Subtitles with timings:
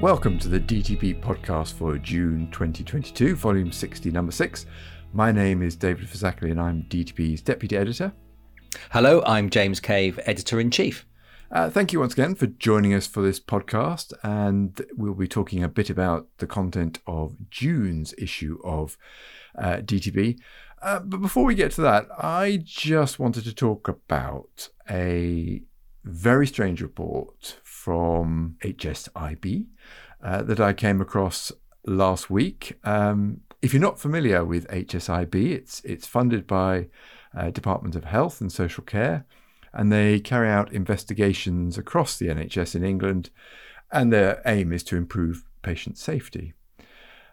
[0.00, 4.64] Welcome to the DTB podcast for June 2022, volume 60, number 6.
[5.12, 8.12] My name is David Phizackerley and I'm DTB's deputy editor.
[8.92, 11.04] Hello, I'm James Cave, editor in chief.
[11.50, 15.64] Uh, thank you once again for joining us for this podcast, and we'll be talking
[15.64, 18.96] a bit about the content of June's issue of
[19.56, 20.38] uh, DTB.
[20.80, 25.62] Uh, but before we get to that, I just wanted to talk about a
[26.04, 27.56] very strange report
[27.88, 29.64] from HSIB
[30.22, 31.50] uh, that I came across
[31.86, 32.78] last week.
[32.84, 36.88] Um, if you're not familiar with HSIB, it's it's funded by
[37.34, 39.24] uh, Department of Health and Social Care,
[39.72, 43.30] and they carry out investigations across the NHS in England,
[43.90, 46.52] and their aim is to improve patient safety.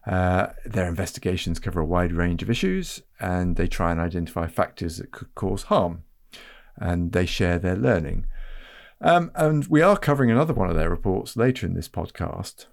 [0.08, 5.00] Uh, their investigations cover a wide range of issues, and they try and identify factors
[5.00, 6.04] that could cause harm,
[6.78, 8.26] and they share their learning.
[9.02, 12.66] Um, and we are covering another one of their reports later in this podcast.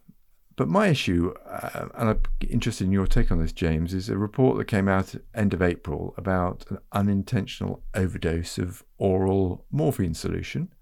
[0.57, 4.19] But my issue, uh, and I'm interested in your take on this, James, is a
[4.19, 10.73] report that came out end of April about an unintentional overdose of oral morphine solution.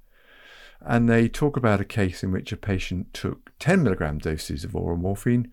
[0.81, 4.75] And they talk about a case in which a patient took 10 milligram doses of
[4.75, 5.53] oral morphine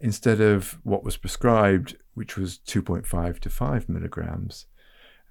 [0.00, 4.66] instead of what was prescribed, which was 2.5 to 5 milligrams.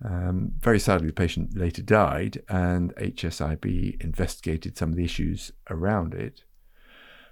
[0.05, 6.13] Um, very sadly, the patient later died, and HSIB investigated some of the issues around
[6.13, 6.43] it.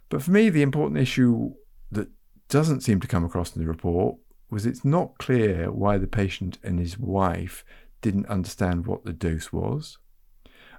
[0.09, 1.53] But for me, the important issue
[1.91, 2.09] that
[2.49, 4.15] doesn't seem to come across in the report
[4.49, 7.63] was it's not clear why the patient and his wife
[8.01, 9.99] didn't understand what the dose was.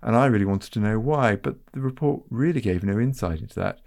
[0.02, 3.54] And I really wanted to know why, but the report really gave no insight into
[3.56, 3.80] that.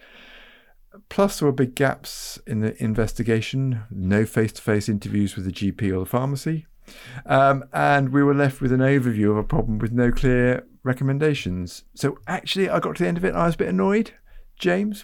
[1.09, 5.51] Plus, there were big gaps in the investigation no face to face interviews with the
[5.51, 6.65] GP or the pharmacy.
[7.25, 11.83] Um, and we were left with an overview of a problem with no clear recommendations.
[11.95, 14.11] So, actually, I got to the end of it and I was a bit annoyed.
[14.57, 15.03] James?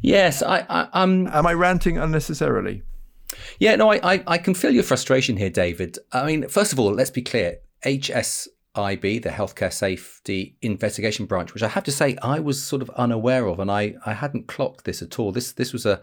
[0.00, 2.82] Yes, I, I, am Am I ranting unnecessarily?
[3.58, 5.98] Yeah, no, I, I, I can feel your frustration here, David.
[6.12, 7.58] I mean, first of all, let's be clear.
[7.84, 12.90] HSIB, the Healthcare Safety Investigation Branch, which I have to say I was sort of
[12.90, 15.32] unaware of, and I, I hadn't clocked this at all.
[15.32, 16.00] This this was a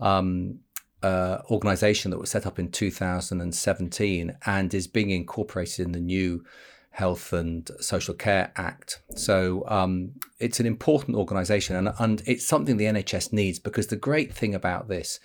[0.00, 0.60] um,
[1.02, 6.44] uh, organization that was set up in 2017 and is being incorporated in the new
[6.90, 9.02] Health and Social Care Act.
[9.14, 13.96] So um, it's an important organisation and, and it's something the NHS needs because the
[13.96, 15.20] great thing about this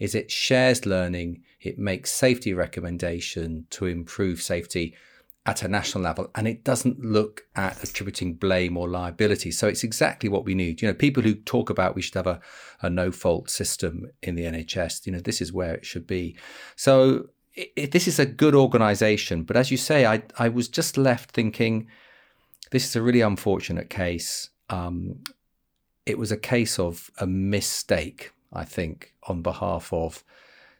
[0.00, 4.96] is it shares learning, it makes safety recommendation to improve safety
[5.44, 9.50] at a national level and it doesn't look at attributing blame or liability.
[9.50, 10.80] So it's exactly what we need.
[10.80, 12.40] You know, people who talk about we should have a,
[12.80, 16.36] a no fault system in the NHS, you know, this is where it should be.
[16.76, 20.68] So it, it, this is a good organization, but as you say, I I was
[20.68, 21.88] just left thinking,
[22.70, 24.50] this is a really unfortunate case.
[24.70, 25.24] Um,
[26.06, 30.24] it was a case of a mistake, I think, on behalf of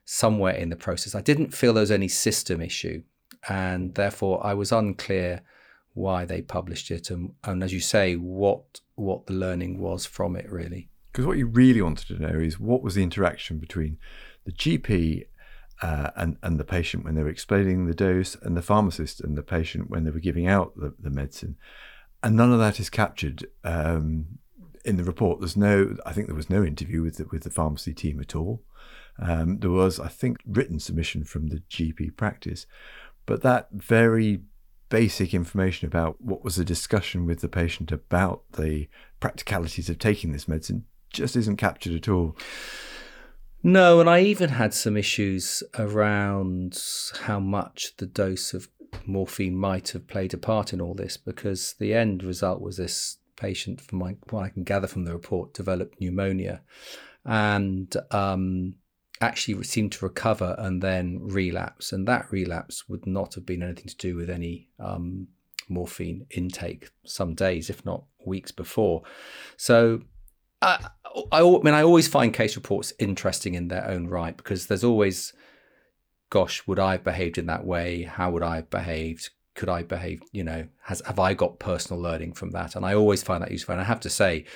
[0.05, 1.15] somewhere in the process.
[1.15, 3.03] I didn't feel there was any system issue,
[3.49, 5.43] and therefore I was unclear
[5.95, 10.37] why they published it, and, and as you say, what what the learning was from
[10.37, 10.89] it really.
[11.11, 13.99] Because what you really wanted to know is what was the interaction between
[14.45, 15.27] the GP
[15.83, 19.37] uh, and and the patient when they were explaining the dose, and the pharmacist and
[19.37, 21.57] the patient when they were giving out the, the medicine,
[22.23, 24.39] and none of that is captured um,
[24.85, 25.41] in the report.
[25.41, 28.35] There's no, I think there was no interview with the, with the pharmacy team at
[28.35, 28.63] all.
[29.19, 32.67] Um, there was, I think, written submission from the GP practice,
[33.27, 34.43] but that very
[34.89, 38.89] basic information about what was the discussion with the patient about the
[39.21, 42.37] practicalities of taking this medicine just isn't captured at all.
[43.63, 46.79] No, and I even had some issues around
[47.23, 48.69] how much the dose of
[49.07, 53.19] morphine might have played a part in all this because the end result was this
[53.37, 56.63] patient, from my, what I can gather from the report, developed pneumonia
[57.25, 58.75] and um,
[59.23, 61.93] actually seemed to recover and then relapse.
[61.93, 65.29] And that relapse would not have been anything to do with any um,
[65.69, 69.03] morphine intake some days, if not weeks before.
[69.57, 70.03] So
[70.61, 70.89] I,
[71.31, 75.33] I, mean, I always find case reports interesting in their own right because there's always,
[76.31, 78.03] gosh, would I have behaved in that way?
[78.03, 79.31] How would I have behaved?
[79.55, 80.23] Could I behave?
[80.33, 82.75] You know, has have I got personal learning from that?
[82.75, 83.73] And I always find that useful.
[83.73, 84.47] And I have to say,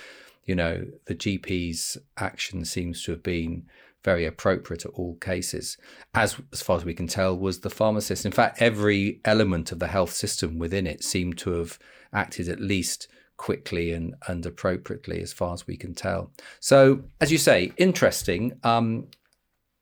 [0.45, 3.67] you know, the GP's action seems to have been
[4.07, 5.77] very appropriate at all cases.
[6.15, 8.25] As as far as we can tell, was the pharmacist.
[8.25, 11.79] In fact, every element of the health system within it seemed to have
[12.13, 16.31] acted at least quickly and, and appropriately as far as we can tell.
[16.61, 18.59] So, as you say, interesting.
[18.63, 19.09] Um,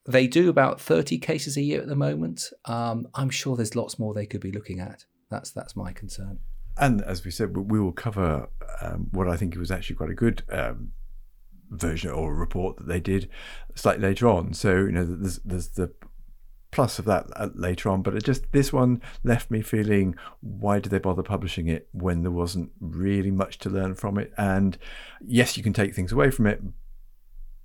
[0.07, 2.51] they do about 30 cases a year at the moment.
[2.65, 5.05] Um, I'm sure there's lots more they could be looking at.
[5.29, 6.39] That's that's my concern.
[6.77, 8.49] And as we said, we will cover
[8.81, 10.91] um, what I think was actually quite a good um,
[11.69, 13.29] version or report that they did
[13.75, 14.53] slightly later on.
[14.53, 15.91] So you know, there's there's the
[16.71, 20.77] plus of that uh, later on, but it just this one left me feeling why
[20.79, 24.33] did they bother publishing it when there wasn't really much to learn from it?
[24.37, 24.77] And
[25.21, 26.61] yes, you can take things away from it,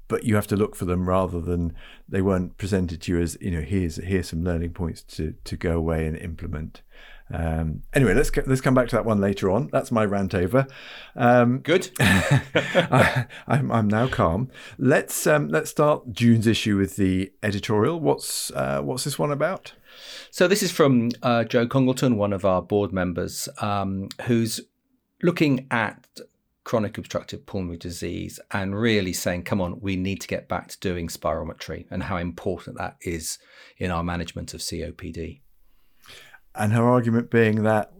[0.06, 1.74] but you have to look for them rather than
[2.08, 5.56] they weren't presented to you as you know here's here's some learning points to to
[5.56, 6.82] go away and implement.
[7.32, 9.68] Um, anyway, let's let's come back to that one later on.
[9.72, 10.66] That's my rant over.
[11.14, 11.90] Um, Good.
[12.00, 14.50] I, am I'm now calm.
[14.78, 18.00] Let's um, let's start June's issue with the editorial.
[18.00, 19.74] What's uh, what's this one about?
[20.30, 24.60] So this is from uh, Jo Congleton, one of our board members, um, who's
[25.22, 26.06] looking at
[26.64, 30.78] chronic obstructive pulmonary disease and really saying, come on, we need to get back to
[30.78, 33.38] doing spirometry and how important that is
[33.78, 35.40] in our management of COPD.
[36.60, 37.92] And her argument being that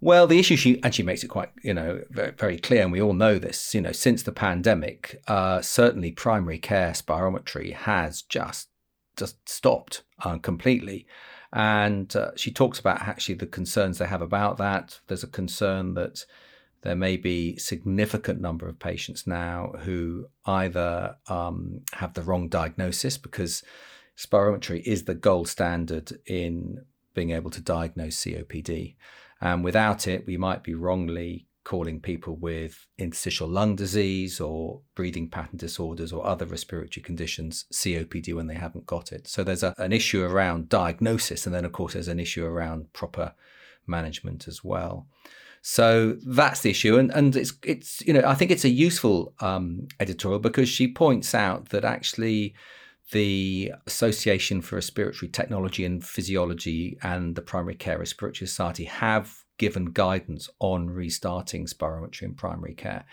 [0.00, 2.92] well, the issue she and she makes it quite you know very, very clear, and
[2.92, 3.74] we all know this.
[3.74, 8.68] You know, since the pandemic, uh, certainly primary care spirometry has just
[9.16, 11.06] just stopped uh, completely.
[11.54, 15.00] And uh, she talks about actually the concerns they have about that.
[15.06, 16.26] There's a concern that
[16.82, 23.16] there may be significant number of patients now who either um, have the wrong diagnosis
[23.16, 23.62] because
[24.18, 28.96] spirometry is the gold standard in being able to diagnose COPD.
[29.40, 35.28] And without it, we might be wrongly calling people with interstitial lung disease or breathing
[35.28, 39.26] pattern disorders or other respiratory conditions COPD when they haven't got it.
[39.26, 42.92] So there's a, an issue around diagnosis, and then, of course, there's an issue around
[42.92, 43.34] proper
[43.86, 45.06] management as well.
[45.62, 49.32] So that's the issue, and and it's it's you know I think it's a useful
[49.40, 52.54] um, editorial because she points out that actually
[53.12, 59.86] the Association for Respiratory Technology and Physiology and the Primary Care Respiratory Society have given
[59.86, 63.04] guidance on restarting spirometry in primary care.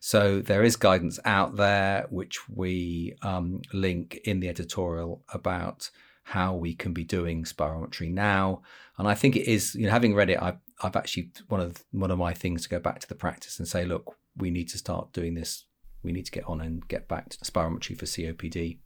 [0.00, 5.90] So there is guidance out there which we um, link in the editorial about
[6.24, 8.62] how we can be doing spirometry now.
[8.98, 11.84] And I think it is, you know, having read it, I've, I've actually one of
[11.92, 14.68] one of my things to go back to the practice and say, look, we need
[14.70, 15.64] to start doing this.
[16.02, 18.78] We need to get on and get back to spirometry for COPD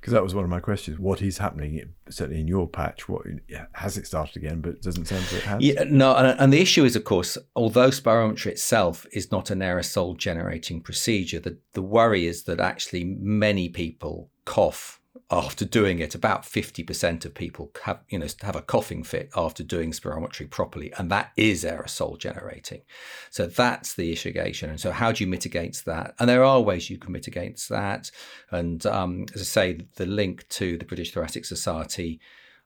[0.00, 0.98] because that was one of my questions.
[0.98, 3.08] What is happening, eh, certainly in your patch?
[3.08, 4.60] What eh, has it started again?
[4.60, 5.62] But doesn't sound like it has.
[5.62, 9.60] Yeah, no, and, and the issue is, of course, although spirometry itself is not an
[9.60, 16.14] aerosol generating procedure, the the worry is that actually many people cough after doing it,
[16.14, 20.92] about 50% of people have, you know, have a coughing fit after doing spirometry properly,
[20.98, 22.82] and that is aerosol generating.
[23.30, 24.32] So that's the issue.
[24.34, 26.14] And so how do you mitigate that?
[26.18, 28.10] And there are ways you can mitigate that.
[28.50, 32.20] And um, as I say, the link to the British Thoracic Society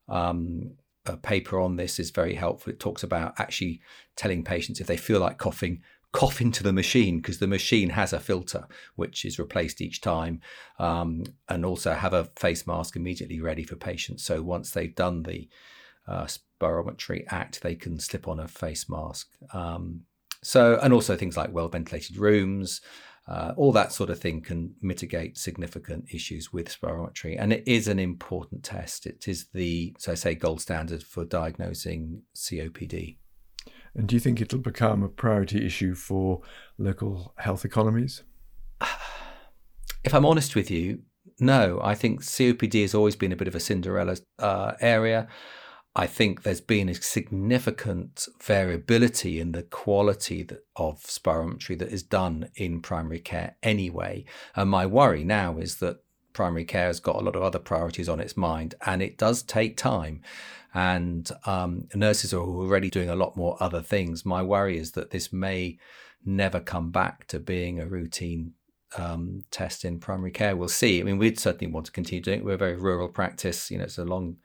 [0.08, 0.72] um,
[1.08, 2.72] a paper on this is very helpful.
[2.72, 3.80] It talks about actually
[4.16, 5.82] telling patients if they feel like coughing,
[6.12, 8.66] cough into the machine because the machine has a filter
[8.96, 10.40] which is replaced each time
[10.78, 14.24] um, and also have a face mask immediately ready for patients.
[14.24, 15.48] So once they've done the
[16.06, 19.28] uh, spirometry act they can slip on a face mask.
[19.52, 20.02] Um,
[20.42, 22.80] so and also things like well ventilated rooms
[23.28, 27.36] uh, all that sort of thing can mitigate significant issues with spirometry.
[27.38, 29.04] And it is an important test.
[29.04, 33.18] It is the so i say gold standard for diagnosing copd
[33.98, 36.40] and do you think it'll become a priority issue for
[36.78, 38.22] local health economies?
[40.04, 41.00] If I'm honest with you,
[41.40, 41.80] no.
[41.82, 45.26] I think COPD has always been a bit of a Cinderella uh, area.
[45.96, 52.48] I think there's been a significant variability in the quality of spirometry that is done
[52.54, 54.24] in primary care anyway.
[54.54, 56.02] And my worry now is that
[56.32, 59.42] primary care has got a lot of other priorities on its mind, and it does
[59.42, 60.22] take time
[60.74, 64.24] and um, nurses are already doing a lot more other things.
[64.24, 65.78] My worry is that this may
[66.24, 68.52] never come back to being a routine
[68.96, 70.56] um, test in primary care.
[70.56, 71.00] We'll see.
[71.00, 72.44] I mean, we'd certainly want to continue doing it.
[72.44, 73.70] We're a very rural practice.
[73.70, 74.36] You know, it's a long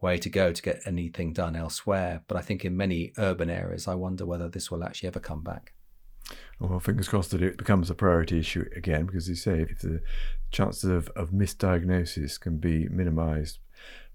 [0.00, 2.22] way to go to get anything done elsewhere.
[2.28, 5.42] But I think in many urban areas, I wonder whether this will actually ever come
[5.42, 5.72] back.
[6.58, 10.02] Well, fingers crossed that it becomes a priority issue again, because you say if the
[10.50, 13.58] chances of, of misdiagnosis can be minimised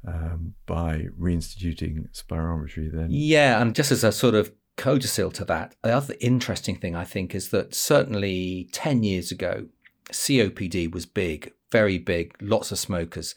[0.08, 3.08] um, by reinstituting spirometry then?
[3.10, 7.04] Yeah and just as a sort of codicil to that the other interesting thing i
[7.04, 9.66] think is that certainly 10 years ago
[10.10, 13.36] copd was big very big lots of smokers.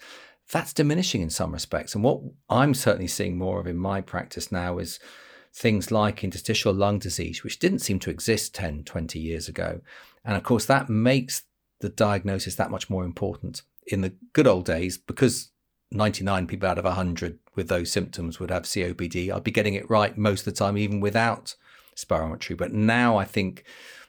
[0.50, 1.94] That's diminishing in some respects.
[1.94, 4.98] And what i'm certainly seeing more of in my practice now is
[5.54, 9.80] things like interstitial lung disease which didn't seem to exist 10 20 years ago.
[10.24, 11.42] And of course that makes
[11.80, 13.62] the diagnosis that much more important.
[13.86, 15.50] In the good old days because
[15.94, 19.30] 99 people out of 100 with those symptoms would have COPD.
[19.30, 21.54] I'd be getting it right most of the time, even without
[21.96, 22.56] spirometry.
[22.56, 23.64] But now I think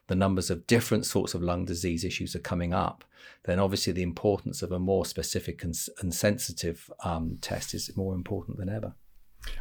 [0.08, 3.04] the numbers of different sorts of lung disease issues are coming up,
[3.46, 8.14] then obviously the importance of a more specific and, and sensitive um, test is more
[8.14, 8.96] important than ever.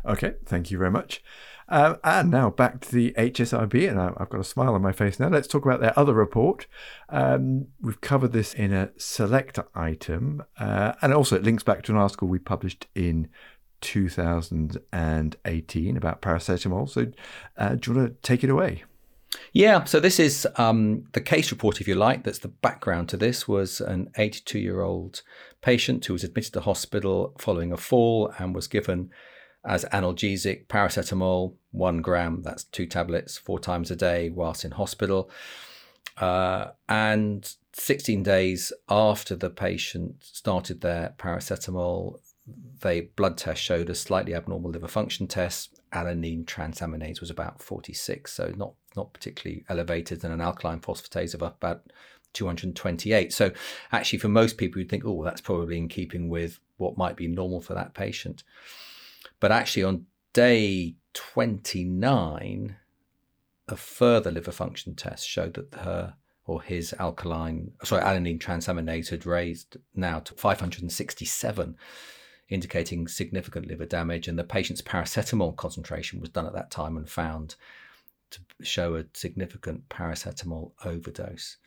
[0.04, 1.22] Okay, thank you very much.
[1.68, 5.18] Um, and now back to the HSIB, and I've got a smile on my face
[5.18, 5.28] now.
[5.28, 6.66] Let's talk about their other report.
[7.08, 11.92] Um, we've covered this in a select item, uh, and also it links back to
[11.92, 13.28] an article we published in
[13.80, 16.86] 2018 about paracetamol.
[16.88, 17.06] So,
[17.56, 18.84] uh, do you want to take it away?
[19.52, 22.24] Yeah, so this is um, the case report, if you like.
[22.24, 23.48] That's the background to this.
[23.48, 25.22] Was an 82 year old
[25.62, 29.10] patient who was admitted to hospital following a fall and was given
[29.64, 35.31] as analgesic paracetamol, one gram, that's two tablets, four times a day whilst in hospital.
[36.19, 42.19] Uh, and 16 days after the patient started their paracetamol,
[42.81, 45.81] they blood test showed a slightly abnormal liver function test.
[45.92, 51.42] Alanine transaminase was about 46, so not not particularly elevated, and an alkaline phosphatase of
[51.42, 51.83] about
[52.33, 53.33] 228.
[53.33, 53.52] So
[53.92, 57.28] actually, for most people, you'd think, oh, that's probably in keeping with what might be
[57.28, 58.42] normal for that patient.
[59.40, 62.76] But actually, on day 29,
[63.68, 66.14] a further liver function test showed that her
[66.44, 71.76] or his alkaline, sorry, alanine transaminase had raised now to 567,
[72.48, 74.26] indicating significant liver damage.
[74.26, 77.54] And the patient's paracetamol concentration was done at that time and found
[78.30, 81.58] to show a significant paracetamol overdose.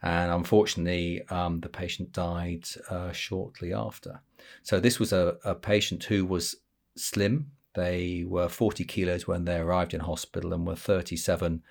[0.00, 4.20] And unfortunately, um, the patient died uh, shortly after.
[4.62, 6.54] So, this was a, a patient who was
[6.98, 7.52] slim.
[7.74, 11.62] They were 40 kilos when they arrived in hospital and were 37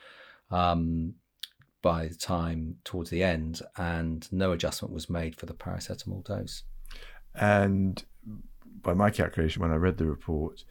[0.51, 1.13] um,
[1.81, 6.63] by the time towards the end, and no adjustment was made for the paracetamol dose.
[7.35, 8.03] And
[8.81, 10.63] by my calculation, when I read the report,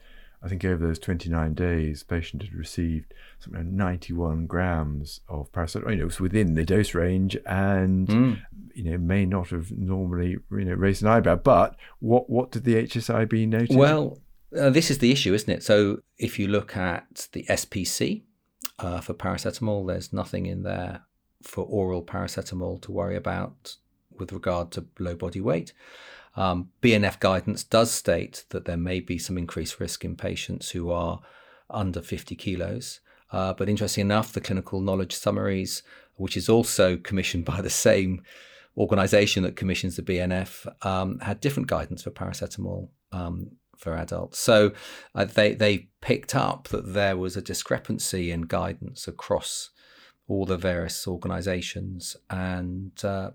[0.43, 5.51] I think over those 29 days, the patient had received something like 91 grams of
[5.51, 5.91] paracetamol.
[5.91, 8.41] You know, it was within the dose range and, mm.
[8.73, 11.37] you know, may not have normally, you know, raised an eyebrow.
[11.37, 13.75] But what, what did the HSIB notice?
[13.75, 14.19] Well,
[14.55, 15.63] uh, this is the issue, isn't it?
[15.63, 18.23] So if you look at the SPC
[18.79, 21.01] uh, for paracetamol, there's nothing in there
[21.41, 23.75] for oral paracetamol to worry about
[24.17, 25.73] with regard to low body weight.
[26.35, 30.91] Um, BNF guidance does state that there may be some increased risk in patients who
[30.91, 31.19] are
[31.69, 32.99] under 50 kilos.
[33.31, 35.83] Uh, but interesting enough, the clinical knowledge summaries,
[36.15, 38.21] which is also commissioned by the same
[38.77, 44.39] organization that commissions the BNF, um, had different guidance for paracetamol um, for adults.
[44.39, 44.71] So
[45.15, 49.69] uh, they they picked up that there was a discrepancy in guidance across
[50.27, 53.31] all the various organisations, and uh,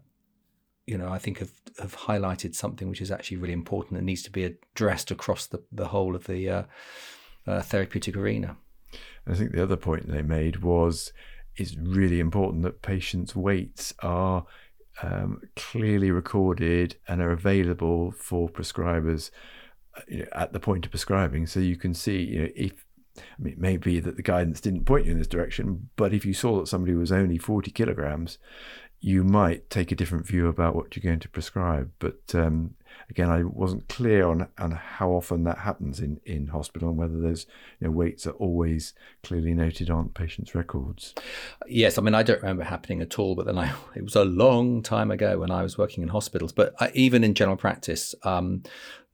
[0.87, 4.23] you know I think have have highlighted something which is actually really important and needs
[4.25, 6.63] to be addressed across the the whole of the uh,
[7.47, 8.57] uh therapeutic arena.
[9.27, 11.13] I think the other point they made was
[11.57, 14.47] it's really important that patients' weights are
[15.03, 19.31] um, clearly recorded and are available for prescribers
[20.33, 22.85] at the point of prescribing, so you can see you know, if
[23.17, 26.15] I mean, it may be that the guidance didn't point you in this direction, but
[26.15, 28.39] if you saw that somebody was only 40 kilograms,
[29.01, 31.91] you might take a different view about what you're going to prescribe.
[31.99, 32.75] But um,
[33.11, 37.21] again, I wasn't clear on on how often that happens in, in hospital and whether
[37.21, 37.47] those
[37.81, 41.15] you know, weights are always clearly noted on patients' records.
[41.67, 44.25] Yes, I mean I don't remember happening at all, but then I it was a
[44.25, 46.53] long time ago when I was working in hospitals.
[46.53, 48.63] But I, even in general practice, um,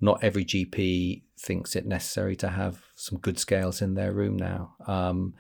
[0.00, 4.74] not every GP thinks it necessary to have some good scales in their room now.
[4.86, 5.34] Um,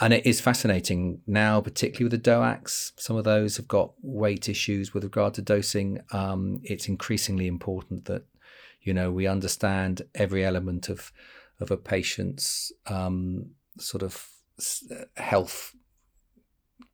[0.00, 2.92] and it is fascinating now, particularly with the DOACs.
[2.96, 6.00] Some of those have got weight issues with regard to dosing.
[6.12, 8.24] Um, it's increasingly important that
[8.82, 11.12] you know we understand every element of
[11.60, 14.26] of a patient's um, sort of
[15.16, 15.74] health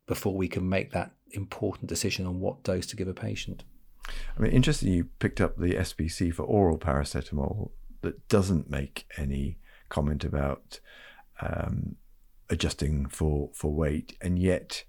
[0.05, 3.63] before we can make that important decision on what dose to give a patient.
[4.37, 9.57] I mean, interesting you picked up the SPC for oral paracetamol that doesn't make any
[9.89, 10.79] comment about
[11.41, 11.97] um,
[12.49, 14.83] adjusting for, for weight, and yet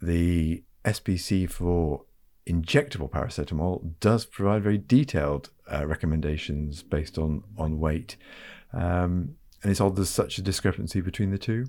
[0.00, 2.04] the SPC for
[2.46, 8.16] injectable paracetamol does provide very detailed uh, recommendations based on on weight.
[8.72, 11.66] Um, and it's odd there's such a discrepancy between the two.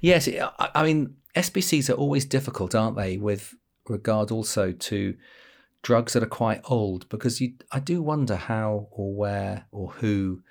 [0.00, 3.16] Yes, I mean SPCs are always difficult, aren't they?
[3.16, 3.54] With
[3.88, 5.14] regard also to
[5.82, 10.42] drugs that are quite old because you, I do wonder how or where or who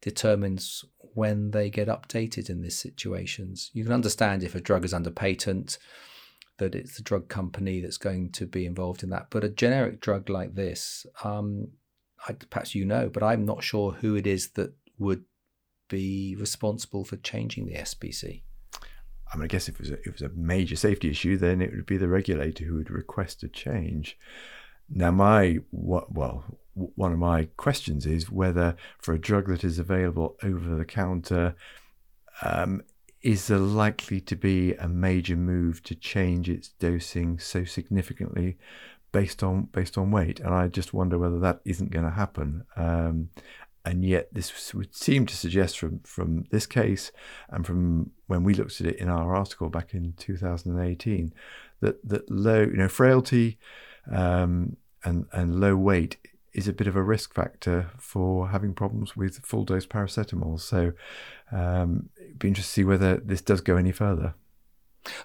[0.00, 0.84] determines
[1.18, 3.72] when they get updated in these situations.
[3.72, 5.76] You can understand if a drug is under patent
[6.58, 9.26] that it's the drug company that's going to be involved in that.
[9.28, 11.72] But a generic drug like this, um,
[12.28, 15.24] I, perhaps you know, but I'm not sure who it is that would
[15.88, 18.42] be responsible for changing the SPC.
[19.32, 21.36] I mean, I guess if it was a, if it was a major safety issue,
[21.36, 24.16] then it would be the regulator who would request a change.
[24.88, 26.44] Now, my well,
[26.94, 31.54] one of my questions is whether for a drug that is available over the counter,
[32.42, 32.82] um,
[33.22, 38.56] is there likely to be a major move to change its dosing so significantly
[39.10, 40.40] based on based on weight?
[40.40, 42.64] And I just wonder whether that isn't going to happen.
[42.76, 43.30] Um,
[43.84, 47.10] and yet, this would seem to suggest from from this case
[47.48, 51.32] and from when we looked at it in our article back in 2018
[51.80, 53.58] that that low, you know, frailty
[54.10, 56.18] um, and and low weight
[56.52, 60.60] is a bit of a risk factor for having problems with full dose paracetamol.
[60.60, 60.92] So
[61.52, 64.34] um, it'd be interesting to see whether this does go any further.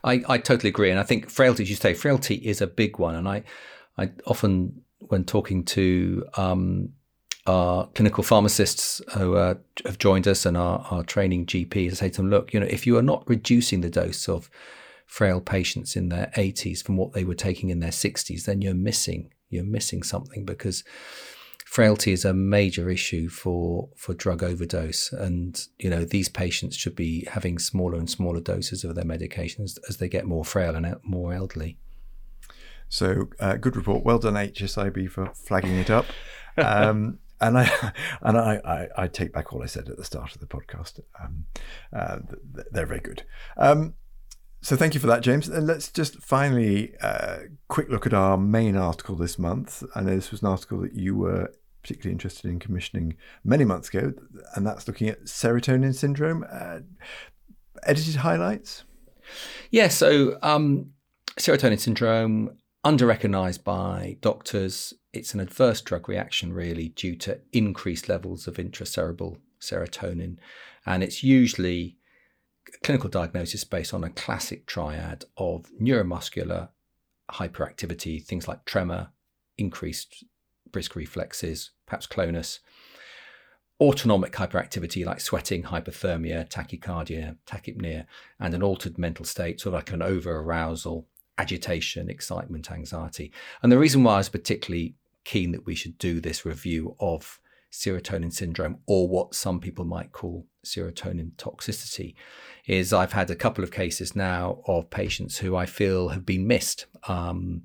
[0.03, 3.00] I, I totally agree, and I think frailty, as you say, frailty is a big
[3.00, 3.44] one, and I
[3.98, 6.89] I often when talking to um,
[7.46, 12.10] our clinical pharmacists who uh, have joined us and our, our training GPs, I say
[12.10, 14.50] to them, look, you know, if you are not reducing the dose of
[15.06, 18.74] frail patients in their 80s from what they were taking in their 60s, then you're
[18.74, 20.83] missing you're missing something because
[21.65, 26.95] frailty is a major issue for for drug overdose and you know these patients should
[26.95, 30.95] be having smaller and smaller doses of their medications as they get more frail and
[31.03, 31.77] more elderly
[32.89, 36.05] so uh, good report well done hsib for flagging it up
[36.57, 37.91] um, and I
[38.22, 41.00] and I, I, I, take back all I said at the start of the podcast.
[41.22, 41.45] Um,
[41.91, 42.19] uh,
[42.72, 43.24] they're very good.
[43.57, 43.95] Um,
[44.63, 45.50] so thank you for that, James.
[45.50, 49.84] And let's just finally uh, quick look at our main article this month.
[49.93, 53.89] I know this was an article that you were particularly interested in commissioning many months
[53.89, 54.13] ago,
[54.55, 56.46] and that's looking at serotonin syndrome.
[56.50, 56.79] Uh,
[57.86, 58.86] edited highlights.
[59.70, 59.89] Yeah.
[59.89, 60.91] So um,
[61.38, 64.93] serotonin syndrome under-recognized by doctors.
[65.12, 70.38] It's an adverse drug reaction, really, due to increased levels of intracerebral serotonin,
[70.86, 71.98] and it's usually
[72.84, 76.70] clinical diagnosis based on a classic triad of neuromuscular
[77.31, 79.09] hyperactivity, things like tremor,
[79.57, 80.24] increased
[80.72, 82.59] brisk reflexes, perhaps clonus,
[83.79, 88.05] autonomic hyperactivity like sweating, hypothermia, tachycardia, tachypnea,
[88.40, 93.31] and an altered mental state, sort of like an over arousal, agitation, excitement, anxiety.
[93.61, 97.40] And the reason why I was particularly keen that we should do this review of
[97.74, 102.14] serotonin syndrome, or what some people might call serotonin toxicity,
[102.68, 106.46] is I've had a couple of cases now of patients who I feel have been
[106.46, 106.86] missed.
[107.07, 107.64] Um,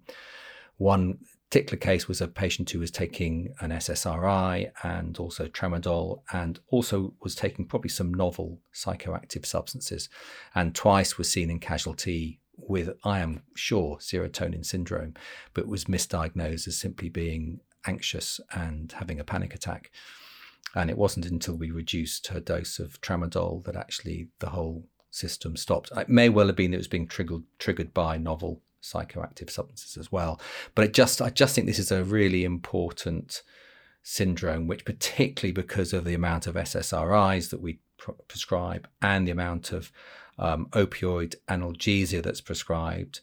[0.78, 1.18] one
[1.50, 7.12] particular case was a patient who was taking an SSRI and also tramadol, and also
[7.22, 10.08] was taking probably some novel psychoactive substances,
[10.54, 15.14] and twice was seen in casualty with, I am sure, serotonin syndrome,
[15.54, 19.90] but was misdiagnosed as simply being anxious and having a panic attack.
[20.74, 25.56] And it wasn't until we reduced her dose of tramadol that actually the whole system
[25.56, 25.90] stopped.
[25.96, 29.96] It may well have been that it was being triggered triggered by novel psychoactive substances
[29.96, 30.40] as well.
[30.74, 33.42] But it just I just think this is a really important
[34.02, 39.32] syndrome, which particularly because of the amount of SSRIs that we pr- prescribe and the
[39.32, 39.90] amount of
[40.38, 43.20] um, opioid analgesia that's prescribed,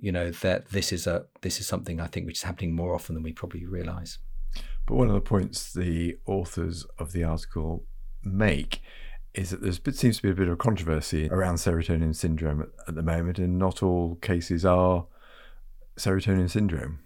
[0.00, 2.94] you know that this is a this is something I think which is happening more
[2.94, 4.18] often than we probably realise.
[4.86, 7.84] But one of the points the authors of the article
[8.22, 8.80] make
[9.34, 12.94] is that there seems to be a bit of controversy around serotonin syndrome at, at
[12.94, 15.06] the moment, and not all cases are
[15.96, 17.00] serotonin syndrome.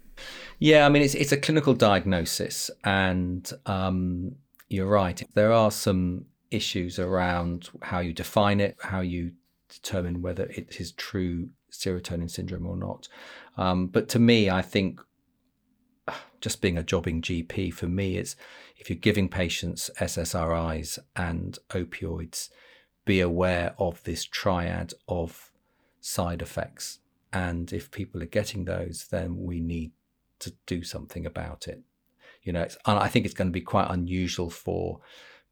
[0.59, 4.35] Yeah, I mean it's it's a clinical diagnosis, and um,
[4.69, 5.21] you're right.
[5.33, 9.31] There are some issues around how you define it, how you
[9.69, 13.07] determine whether it is true serotonin syndrome or not.
[13.57, 15.01] Um, but to me, I think
[16.41, 18.35] just being a jobbing GP for me is
[18.77, 22.49] if you're giving patients SSRIs and opioids,
[23.05, 25.51] be aware of this triad of
[25.99, 26.99] side effects.
[27.31, 29.91] And if people are getting those, then we need
[30.39, 31.81] to do something about it.
[32.43, 34.99] You know, I think it's going to be quite unusual for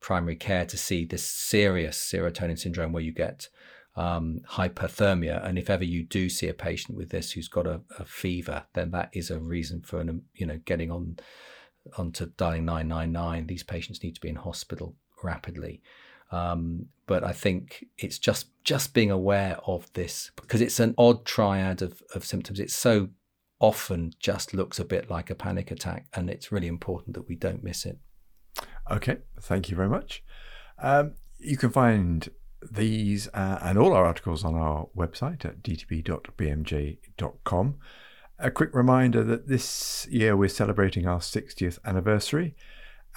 [0.01, 3.47] primary care to see this serious serotonin syndrome where you get
[3.95, 5.45] um, hyperthermia.
[5.45, 8.65] And if ever you do see a patient with this who's got a, a fever,
[8.73, 11.17] then that is a reason for an, you know getting on
[11.97, 13.47] onto dialing 999.
[13.47, 15.81] These patients need to be in hospital rapidly.
[16.31, 21.25] Um, but I think it's just just being aware of this because it's an odd
[21.25, 22.59] triad of, of symptoms.
[22.59, 23.09] It's so
[23.59, 27.35] often just looks a bit like a panic attack, and it's really important that we
[27.35, 27.99] don't miss it.
[28.89, 30.23] Okay, thank you very much.
[30.81, 32.29] Um, you can find
[32.69, 36.15] these uh, and all our articles on our website at dtb.bmj.com.
[38.39, 42.55] A quick reminder that this year we're celebrating our 60th anniversary,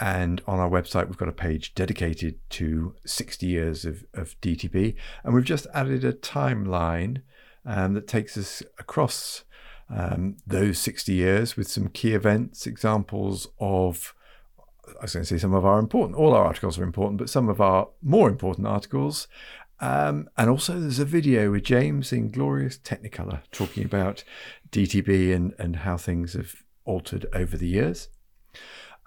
[0.00, 4.96] And on our website, we've got a page dedicated to 60 years of, of DTB.
[5.22, 7.22] And we've just added a timeline
[7.64, 9.44] um, that takes us across
[9.88, 14.14] um, those 60 years with some key events, examples of,
[14.98, 17.30] I was going to say some of our important, all our articles are important, but
[17.30, 19.28] some of our more important articles.
[19.80, 24.24] Um, and also, there's a video with James in glorious Technicolor talking about
[24.70, 28.09] DTB and, and how things have altered over the years.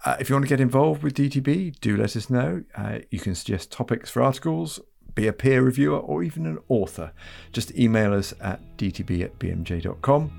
[0.06, 2.64] Uh, if you want to get involved with DTB, do let us know.
[2.76, 4.80] Uh, you can suggest topics for articles,
[5.16, 7.12] be a peer reviewer, or even an author.
[7.52, 10.32] Just email us at dtb at bmj.com.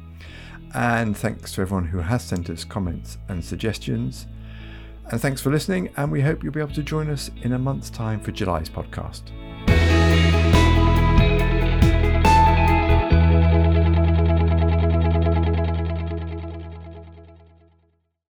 [0.75, 4.27] And thanks to everyone who has sent us comments and suggestions.
[5.11, 7.59] And thanks for listening, and we hope you'll be able to join us in a
[7.59, 9.23] month's time for July's podcast.